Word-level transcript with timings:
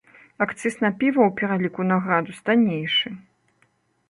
Акцыз 0.45 0.75
на 0.85 0.89
піва 0.99 1.21
ў 1.25 1.31
пераліку 1.41 1.81
на 1.91 1.99
градус 2.07 2.41
таннейшы. 2.49 3.07